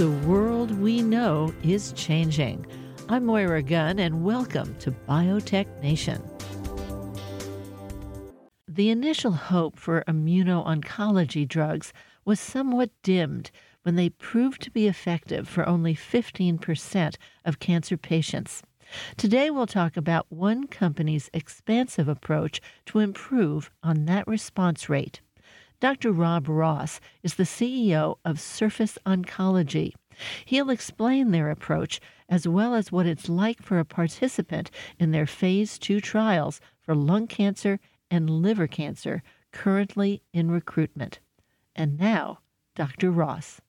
[0.00, 2.64] The world we know is changing.
[3.10, 6.22] I'm Moira Gunn, and welcome to Biotech Nation.
[8.66, 11.92] The initial hope for immuno-oncology drugs
[12.24, 13.50] was somewhat dimmed
[13.82, 18.62] when they proved to be effective for only 15% of cancer patients.
[19.18, 25.20] Today, we'll talk about one company's expansive approach to improve on that response rate.
[25.80, 26.12] Dr.
[26.12, 29.94] Rob Ross is the CEO of Surface Oncology.
[30.44, 35.26] He'll explain their approach as well as what it's like for a participant in their
[35.26, 37.80] phase two trials for lung cancer
[38.10, 41.18] and liver cancer currently in recruitment.
[41.74, 42.40] And now,
[42.76, 43.10] Dr.
[43.10, 43.62] Ross.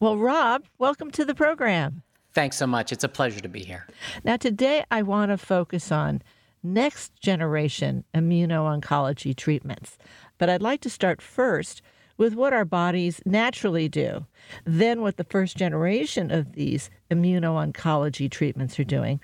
[0.00, 2.02] Well, Rob, welcome to the program.
[2.32, 2.90] Thanks so much.
[2.90, 3.86] It's a pleasure to be here.
[4.24, 6.22] Now, today I want to focus on
[6.62, 9.98] next generation immuno-oncology treatments.
[10.42, 11.82] But I'd like to start first
[12.16, 14.26] with what our bodies naturally do,
[14.64, 19.20] then what the first generation of these immuno-oncology treatments are doing,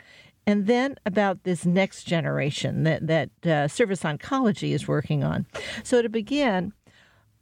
[0.47, 5.45] and then about this next generation that, that uh, Surface Oncology is working on.
[5.83, 6.73] So, to begin,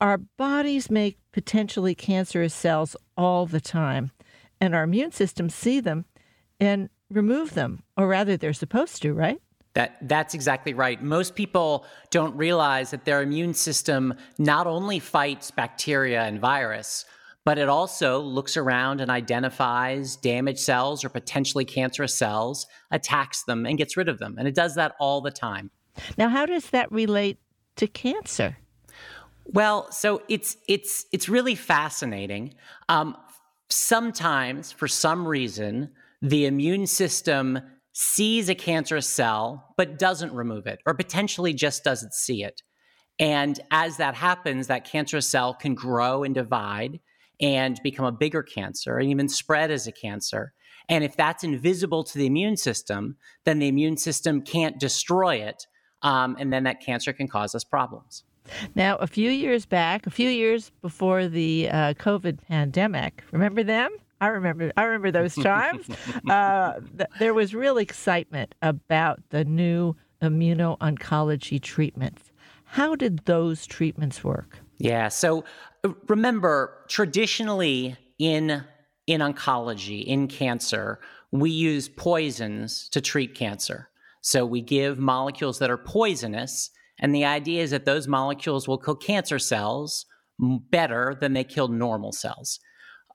[0.01, 4.11] our bodies make potentially cancerous cells all the time,
[4.59, 6.07] and our immune systems see them
[6.59, 9.43] and remove them, or rather, they're supposed to, right?
[9.77, 11.03] That, that's exactly right.
[11.03, 17.05] Most people don't realize that their immune system not only fights bacteria and virus,
[17.45, 23.67] but it also looks around and identifies damaged cells or potentially cancerous cells, attacks them,
[23.67, 24.37] and gets rid of them.
[24.39, 25.71] And it does that all the time.
[26.17, 27.39] Now, how does that relate
[27.77, 28.57] to cancer?
[29.45, 32.55] Well, so it's it's it's really fascinating.
[32.89, 33.15] Um,
[33.69, 35.91] sometimes, for some reason,
[36.23, 37.61] the immune system
[37.99, 42.61] sees a cancerous cell but doesn't remove it, or potentially just doesn't see it.
[43.19, 47.01] And as that happens, that cancerous cell can grow and divide
[47.41, 50.53] and become a bigger cancer and even spread as a cancer.
[50.91, 55.67] And if that's invisible to the immune system, then the immune system can't destroy it.
[56.03, 58.25] Um, and then that cancer can cause us problems.
[58.75, 63.91] Now, a few years back, a few years before the uh, COVID pandemic, remember them?
[64.21, 64.73] I remember.
[64.77, 65.87] I remember those times.
[66.29, 72.33] uh, th- there was real excitement about the new immuno-oncology treatments.
[72.65, 74.59] How did those treatments work?
[74.79, 75.09] Yeah.
[75.09, 75.45] So
[75.85, 78.65] uh, remember, traditionally in
[79.07, 80.99] in oncology, in cancer,
[81.31, 83.89] we use poisons to treat cancer.
[84.21, 88.79] So we give molecules that are poisonous and the idea is that those molecules will
[88.79, 90.07] kill cancer cells
[90.39, 92.59] better than they kill normal cells.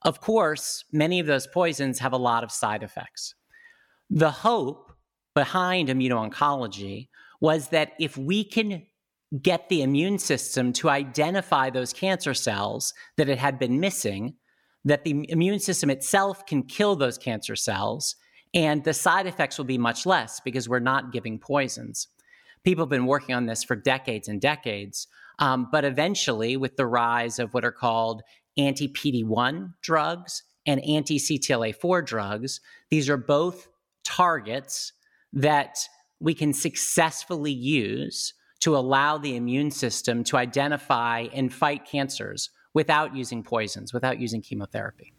[0.03, 3.35] Of course, many of those poisons have a lot of side effects.
[4.09, 4.91] The hope
[5.35, 8.83] behind immuno-oncology was that if we can
[9.41, 14.35] get the immune system to identify those cancer cells that it had been missing,
[14.83, 18.15] that the immune system itself can kill those cancer cells,
[18.53, 22.07] and the side effects will be much less because we're not giving poisons
[22.63, 25.07] people have been working on this for decades and decades.
[25.39, 28.21] Um, but eventually, with the rise of what are called
[28.61, 33.67] anti PD1 drugs and anti CTLA4 drugs, these are both
[34.03, 34.93] targets
[35.33, 35.79] that
[36.19, 43.15] we can successfully use to allow the immune system to identify and fight cancers without
[43.15, 45.13] using poisons, without using chemotherapy.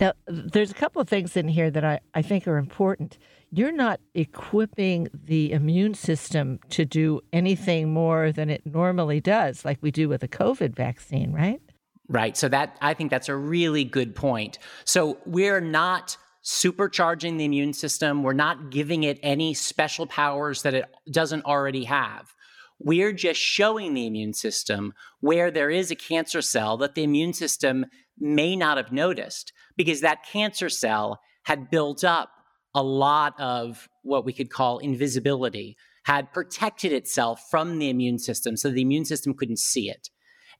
[0.00, 3.18] Now, there's a couple of things in here that I, I think are important.
[3.50, 9.78] You're not equipping the immune system to do anything more than it normally does, like
[9.80, 11.60] we do with a COVID vaccine, right?
[12.08, 12.36] Right.
[12.36, 14.58] So that I think that's a really good point.
[14.84, 18.22] So we're not supercharging the immune system.
[18.22, 22.34] We're not giving it any special powers that it doesn't already have.
[22.78, 27.34] We're just showing the immune system where there is a cancer cell that the immune
[27.34, 27.86] system
[28.18, 32.30] may not have noticed because that cancer cell had built up
[32.74, 38.56] a lot of what we could call invisibility, had protected itself from the immune system
[38.56, 40.08] so the immune system couldn't see it.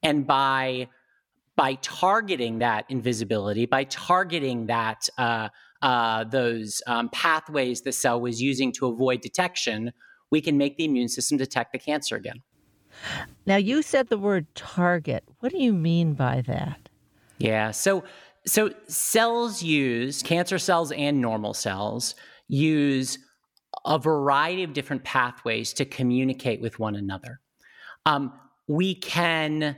[0.03, 0.89] And by
[1.59, 5.49] by targeting that invisibility, by targeting that uh,
[5.83, 9.93] uh, those um, pathways the cell was using to avoid detection,
[10.31, 12.41] we can make the immune system detect the cancer again.
[13.45, 15.25] Now, you said the word target.
[15.41, 16.89] What do you mean by that?
[17.39, 17.73] Yeah.
[17.73, 18.05] So,
[18.47, 22.15] so cells use cancer cells and normal cells
[22.47, 23.19] use
[23.85, 27.41] a variety of different pathways to communicate with one another.
[28.07, 28.33] Um,
[28.69, 29.77] we can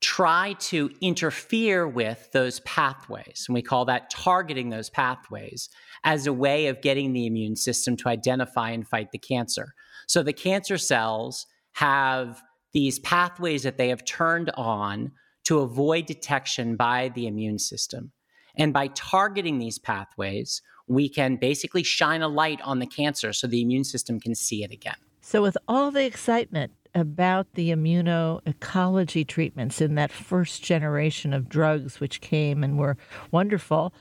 [0.00, 5.68] try to interfere with those pathways, and we call that targeting those pathways
[6.04, 9.74] as a way of getting the immune system to identify and fight the cancer.
[10.06, 12.42] So the cancer cells have
[12.72, 15.12] these pathways that they have turned on
[15.44, 18.12] to avoid detection by the immune system.
[18.56, 23.46] And by targeting these pathways, we can basically shine a light on the cancer so
[23.46, 24.96] the immune system can see it again.
[25.20, 32.00] So, with all the excitement about the immuno-oncology treatments in that first generation of drugs,
[32.00, 32.96] which came and were
[33.30, 33.92] wonderful,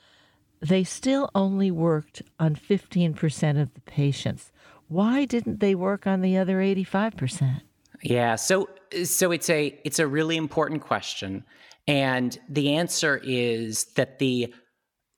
[0.62, 4.52] they still only worked on 15% of the patients.
[4.88, 7.62] Why didn't they work on the other 85%?
[8.02, 8.70] Yeah, so
[9.06, 11.46] so it's a it's a really important question
[11.88, 14.54] and the answer is that the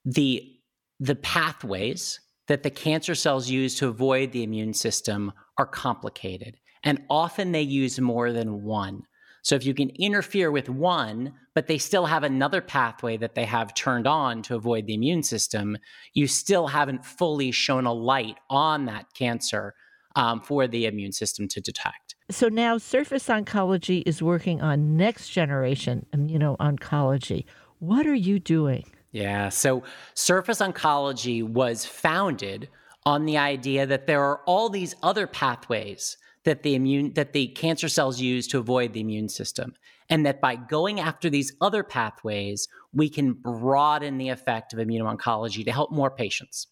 [0.03, 0.51] the
[0.99, 7.01] the pathways that the cancer cells use to avoid the immune system are complicated and
[7.09, 9.03] often they use more than one.
[9.41, 13.45] So if you can interfere with one, but they still have another pathway that they
[13.45, 15.77] have turned on to avoid the immune system,
[16.13, 19.75] you still haven't fully shown a light on that cancer
[20.15, 22.15] um, for the immune system to detect.
[22.31, 27.45] So now Surface Oncology is working on next generation immuno-oncology.
[27.79, 28.85] What are you doing?
[29.11, 29.83] Yeah, so
[30.15, 32.67] Surface Oncology was founded
[33.05, 37.47] on the idea that there are all these other pathways that the immune that the
[37.47, 39.73] cancer cells use to avoid the immune system.
[40.09, 45.65] And that by going after these other pathways we can broaden the effect of immuno-oncology
[45.65, 46.67] to help more patients.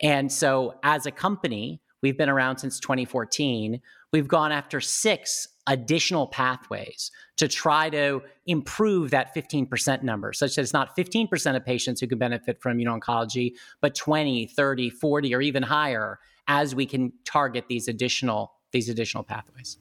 [0.00, 3.80] And so as a company we've been around since 2014
[4.12, 10.62] we've gone after six additional pathways to try to improve that 15% number such that
[10.62, 15.40] it's not 15% of patients who can benefit from immuno-oncology but 20 30 40 or
[15.40, 19.78] even higher as we can target these additional these additional pathways.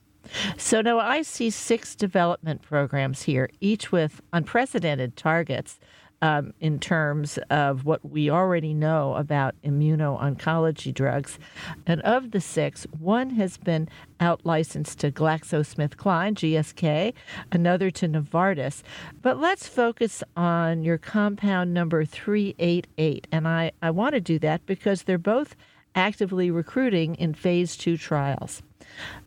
[0.57, 5.79] So now I see six development programs here, each with unprecedented targets
[6.21, 11.39] um, in terms of what we already know about immuno-oncology drugs.
[11.87, 13.89] And of the six, one has been
[14.19, 17.13] out licensed to GlaxoSmithKline, GSK,
[17.51, 18.83] another to Novartis.
[19.21, 23.27] But let's focus on your compound number 388.
[23.31, 25.55] And I, I want to do that because they're both
[25.95, 28.61] actively recruiting in phase two trials.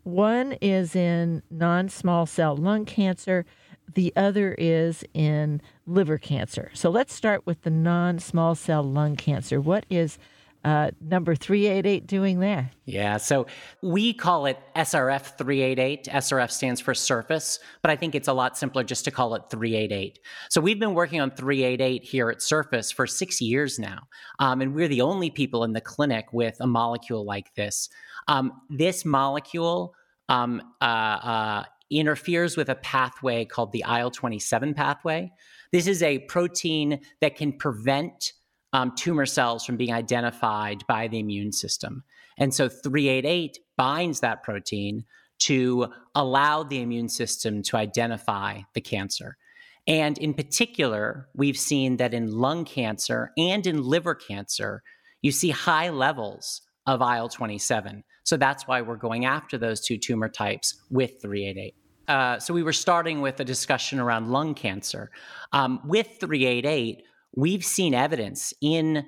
[0.02, 3.44] One is in non small cell lung cancer,
[3.92, 6.70] the other is in liver cancer.
[6.74, 9.60] So let's start with the non small cell lung cancer.
[9.60, 10.18] What is
[10.64, 12.70] uh, number 388 doing there?
[12.86, 13.46] Yeah, so
[13.82, 16.04] we call it SRF 388.
[16.06, 19.42] SRF stands for surface, but I think it's a lot simpler just to call it
[19.50, 20.18] 388.
[20.48, 24.08] So we've been working on 388 here at Surface for six years now,
[24.38, 27.88] um, and we're the only people in the clinic with a molecule like this.
[28.28, 29.94] Um, this molecule
[30.30, 35.30] um, uh, uh, interferes with a pathway called the IL 27 pathway.
[35.72, 38.32] This is a protein that can prevent
[38.74, 42.02] um, tumor cells from being identified by the immune system.
[42.36, 45.04] And so 388 binds that protein
[45.38, 49.36] to allow the immune system to identify the cancer.
[49.86, 54.82] And in particular, we've seen that in lung cancer and in liver cancer,
[55.22, 58.02] you see high levels of IL 27.
[58.24, 61.74] So that's why we're going after those two tumor types with 388.
[62.08, 65.10] Uh, so we were starting with a discussion around lung cancer.
[65.52, 67.04] Um, with 388,
[67.36, 69.06] we've seen evidence in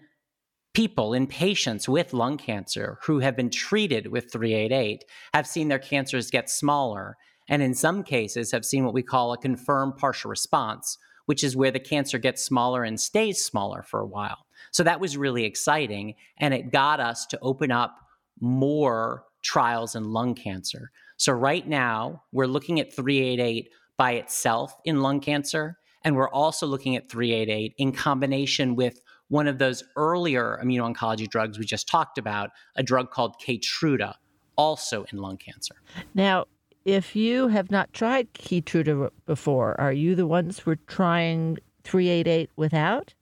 [0.75, 5.79] people, in patients with lung cancer who have been treated with 388, have seen their
[5.79, 7.17] cancers get smaller,
[7.49, 11.57] and in some cases have seen what we call a confirmed partial response, which is
[11.57, 14.47] where the cancer gets smaller and stays smaller for a while.
[14.73, 17.97] So that was really exciting, and it got us to open up
[18.41, 20.91] more trials in lung cancer.
[21.17, 25.79] So right now, we're looking at 388 by itself in lung cancer.
[26.07, 31.59] And we're also looking at 388 in combination with one of those earlier immuno-oncology drugs
[31.59, 34.15] we just talked about, a drug called Keytruda,
[34.57, 35.75] also in lung cancer.
[36.15, 36.45] Now,
[36.85, 42.51] if you have not tried Keytruda before, are you the ones who are trying 388
[42.55, 43.13] without?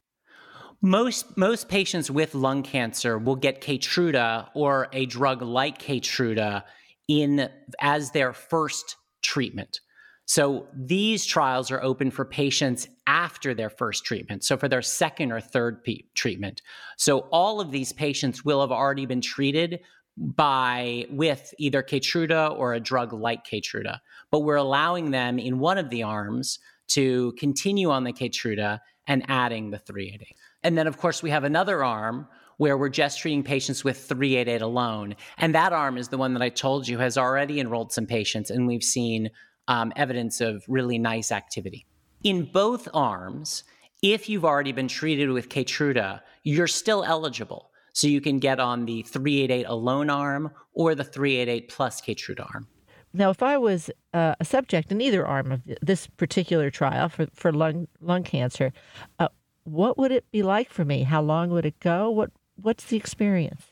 [0.83, 6.65] Most most patients with lung cancer will get Keytruda or a drug like Keytruda
[7.09, 7.49] in
[7.81, 9.81] as their first treatment.
[10.27, 15.33] So these trials are open for patients after their first treatment, so for their second
[15.33, 16.63] or third p- treatment.
[16.97, 19.81] So all of these patients will have already been treated
[20.17, 23.99] by with either Keytruda or a drug like Keytruda,
[24.31, 29.25] but we're allowing them in one of the arms to continue on the Keytruda and
[29.29, 30.37] adding the 388.
[30.63, 34.63] And then of course we have another arm where we're just treating patients with 388
[34.63, 35.17] alone.
[35.39, 38.51] And that arm is the one that I told you has already enrolled some patients
[38.51, 39.31] and we've seen
[39.69, 41.87] um, evidence of really nice activity.
[42.23, 43.65] In both arms,
[44.03, 47.71] if you've already been treated with Keytruda, you're still eligible.
[47.93, 52.67] So you can get on the 388 alone arm or the 388 plus Keytruda arm.
[53.13, 57.29] Now, if I was uh, a subject in either arm of this particular trial for,
[57.33, 58.73] for lung, lung cancer,
[59.21, 59.29] uh,
[59.63, 61.05] what would it be like for me?
[61.05, 62.11] How long would it go?
[62.11, 63.63] What what's the experience?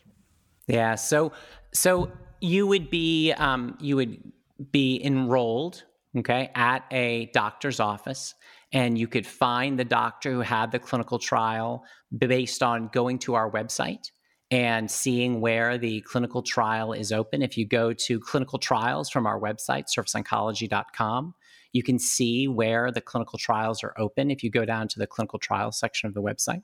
[0.67, 1.33] Yeah, so
[1.73, 4.33] so you would be um, you would
[4.71, 5.85] be enrolled,
[6.17, 8.35] okay, at a doctor's office,
[8.73, 11.85] and you could find the doctor who had the clinical trial
[12.17, 14.11] based on going to our website
[14.51, 17.41] and seeing where the clinical trial is open.
[17.41, 21.35] If you go to clinical trials from our website, surfaceoncology.com,
[21.73, 25.07] you can see where the clinical trials are open if you go down to the
[25.07, 26.63] clinical trials section of the website.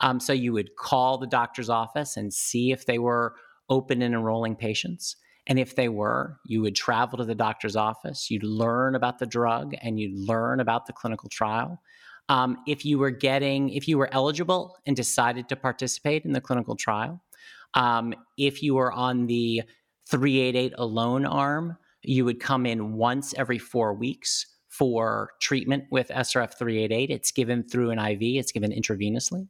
[0.00, 3.34] Um, so you would call the doctor's office and see if they were
[3.68, 5.16] open and enrolling patients.
[5.46, 9.26] And if they were, you would travel to the doctor's office, you'd learn about the
[9.26, 11.80] drug, and you'd learn about the clinical trial.
[12.28, 16.40] Um, if you were getting, if you were eligible and decided to participate in the
[16.40, 17.22] clinical trial,
[17.74, 19.62] um, if you were on the
[20.08, 26.58] 388 alone arm, you would come in once every four weeks for treatment with SRF
[26.58, 27.10] 388.
[27.10, 29.48] It's given through an IV, it's given intravenously.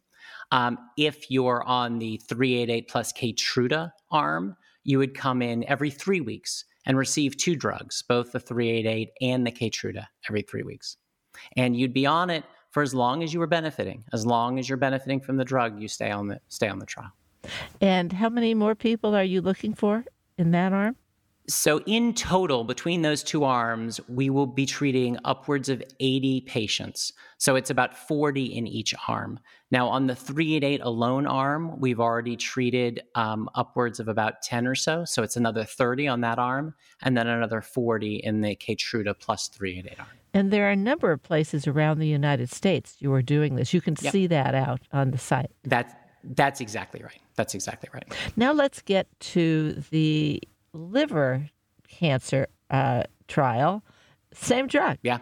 [0.52, 6.20] Um, if you're on the 388 plus Keytruda arm, you would come in every three
[6.20, 10.96] weeks and receive two drugs, both the 388 and the Keytruda, every three weeks.
[11.56, 14.04] And you'd be on it for as long as you were benefiting.
[14.12, 16.86] As long as you're benefiting from the drug, you stay on the stay on the
[16.86, 17.10] trial.
[17.80, 20.04] And how many more people are you looking for
[20.38, 20.96] in that arm?
[21.48, 27.12] So, in total, between those two arms, we will be treating upwards of 80 patients.
[27.38, 29.38] So, it's about 40 in each arm.
[29.70, 34.74] Now, on the 388 alone arm, we've already treated um, upwards of about 10 or
[34.74, 35.04] so.
[35.04, 39.46] So, it's another 30 on that arm, and then another 40 in the Keytruda plus
[39.48, 40.08] 388 arm.
[40.34, 43.72] And there are a number of places around the United States you are doing this.
[43.72, 44.12] You can yep.
[44.12, 45.50] see that out on the site.
[45.62, 47.20] That's, that's exactly right.
[47.36, 48.04] That's exactly right.
[48.36, 50.42] Now, let's get to the
[50.76, 51.50] liver
[51.88, 53.82] cancer uh, trial,
[54.32, 54.98] same drug.
[55.02, 55.18] Yeah.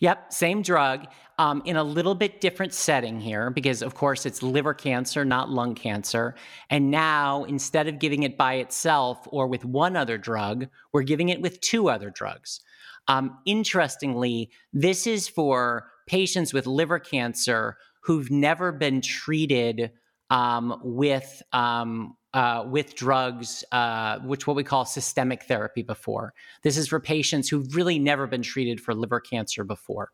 [0.00, 1.06] Yep, same drug
[1.38, 5.48] um, in a little bit different setting here because, of course, it's liver cancer, not
[5.50, 6.34] lung cancer.
[6.68, 11.30] And now, instead of giving it by itself or with one other drug, we're giving
[11.30, 12.60] it with two other drugs.
[13.08, 19.92] Um, interestingly, this is for patients with liver cancer who've never been treated
[20.28, 26.32] um, with um, uh, with drugs, uh, which what we call systemic therapy before.
[26.62, 30.10] This is for patients who've really never been treated for liver cancer before.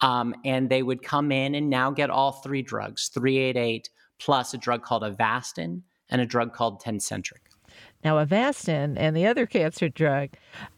[0.00, 4.58] Um, and they would come in and now get all three drugs 388 plus a
[4.58, 7.38] drug called Avastin and a drug called Tecentriq.
[8.04, 10.30] Now, Avastin and the other cancer drug,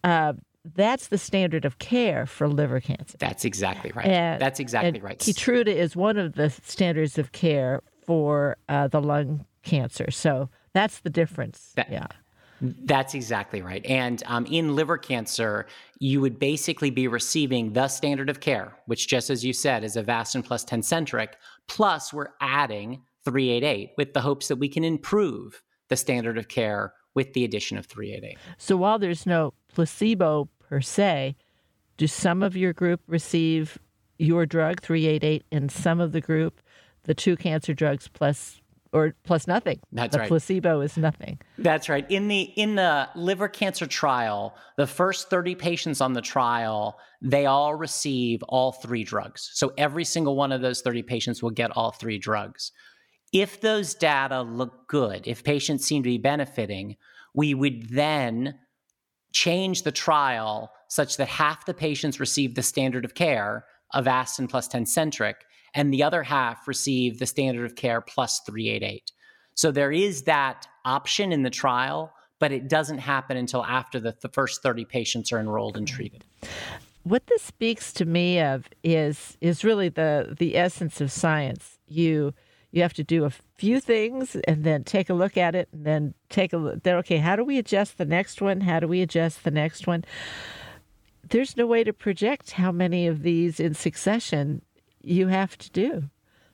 [0.04, 0.33] uh,
[0.75, 3.16] that's the standard of care for liver cancer.
[3.18, 4.07] That's exactly right.
[4.07, 5.18] And, that's exactly right.
[5.18, 10.11] Keytruda is one of the standards of care for uh, the lung cancer.
[10.11, 11.73] So that's the difference.
[11.76, 12.06] That, yeah.
[12.61, 13.85] That's exactly right.
[13.87, 15.66] And um, in liver cancer,
[16.00, 19.97] you would basically be receiving the standard of care, which, just as you said, is
[19.97, 21.28] Avastin plus Tecentriq.
[21.68, 26.94] Plus, we're adding 388 with the hopes that we can improve the standard of care
[27.14, 28.38] with the addition of 388.
[28.58, 31.37] So while there's no placebo per se,
[31.97, 33.78] do some of your group receive
[34.18, 36.61] your drug 388 and some of the group
[37.04, 38.61] the two cancer drugs plus
[38.92, 39.80] or plus nothing.
[39.92, 40.28] That's the right.
[40.28, 41.38] Placebo is nothing.
[41.59, 42.09] That's right.
[42.11, 47.47] In the in the liver cancer trial, the first 30 patients on the trial, they
[47.47, 49.50] all receive all three drugs.
[49.54, 52.73] So every single one of those 30 patients will get all three drugs.
[53.33, 56.97] If those data look good, if patients seem to be benefiting,
[57.35, 58.59] we would then
[59.33, 64.49] change the trial such that half the patients receive the standard of care of Avastin
[64.49, 65.35] plus Tecentriq
[65.75, 69.12] and the other half receive the standard of care plus 388.
[69.54, 74.14] So there is that option in the trial, but it doesn't happen until after the,
[74.20, 76.25] the first 30 patients are enrolled and treated.
[77.02, 81.78] What this speaks to me of is is really the the essence of science.
[81.87, 82.34] You
[82.70, 85.84] you have to do a few things and then take a look at it and
[85.84, 88.87] then take a look then okay how do we adjust the next one how do
[88.87, 90.04] we adjust the next one
[91.30, 94.62] there's no way to project how many of these in succession
[95.02, 96.11] you have to do.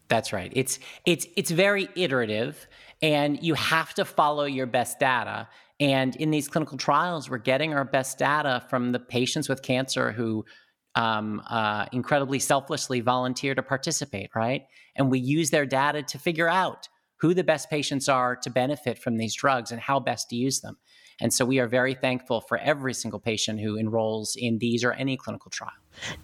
[0.08, 0.52] That's right.
[0.54, 2.66] It's it's it's very iterative
[3.02, 5.48] and you have to follow your best data.
[5.80, 10.12] And in these clinical trials, we're getting our best data from the patients with cancer
[10.12, 10.44] who
[10.94, 14.62] um, uh, incredibly selflessly volunteer to participate, right?
[14.94, 18.98] And we use their data to figure out who the best patients are to benefit
[18.98, 20.76] from these drugs and how best to use them.
[21.20, 24.92] And so we are very thankful for every single patient who enrolls in these or
[24.92, 25.72] any clinical trial.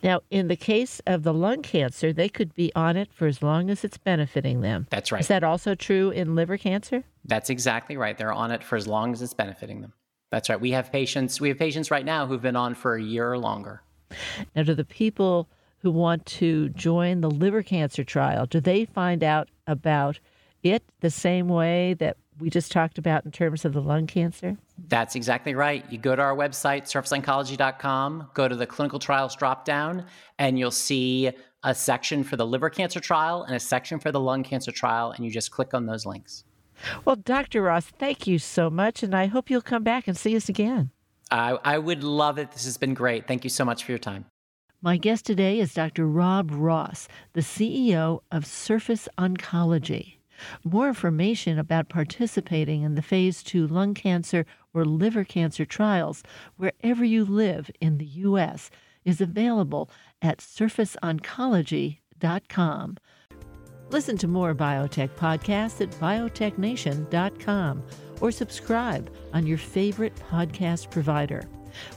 [0.03, 3.43] Now, in the case of the lung cancer, they could be on it for as
[3.43, 4.87] long as it's benefiting them.
[4.91, 5.21] That's right.
[5.21, 7.05] Is that also true in liver cancer?
[7.25, 8.17] That's exactly right.
[8.17, 9.93] They're on it for as long as it's benefiting them.
[10.31, 10.61] That's right.
[10.61, 13.39] We have patients we have patients right now who've been on for a year or
[13.39, 13.83] longer.
[14.55, 15.49] Now, do the people
[15.79, 20.19] who want to join the liver cancer trial, do they find out about
[20.62, 24.56] it the same way that we just talked about in terms of the lung cancer?
[24.88, 25.85] That's exactly right.
[25.90, 30.06] You go to our website, surfaceoncology.com, go to the clinical trials dropdown,
[30.38, 31.30] and you'll see
[31.62, 35.12] a section for the liver cancer trial and a section for the lung cancer trial,
[35.12, 36.44] and you just click on those links.
[37.04, 37.62] Well, Dr.
[37.62, 40.90] Ross, thank you so much, and I hope you'll come back and see us again.
[41.30, 42.50] I, I would love it.
[42.52, 43.26] This has been great.
[43.26, 44.25] Thank you so much for your time.
[44.82, 46.06] My guest today is Dr.
[46.06, 50.20] Rob Ross, the CEO of Surface Oncology.
[50.64, 56.23] More information about participating in the phase 2 lung cancer or liver cancer trials
[56.56, 58.70] wherever you live in the U.S.
[59.04, 59.90] is available
[60.23, 62.97] at surfaceoncology.com.
[63.90, 67.82] Listen to more biotech podcasts at biotechnation.com
[68.20, 71.42] or subscribe on your favorite podcast provider.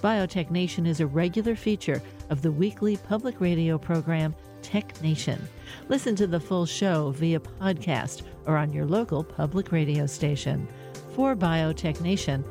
[0.01, 5.47] Biotech Nation is a regular feature of the weekly public radio program Tech Nation.
[5.89, 10.67] Listen to the full show via podcast or on your local public radio station.
[11.15, 12.43] For Biotech Nation,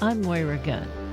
[0.00, 1.05] I'm Moira Gunn.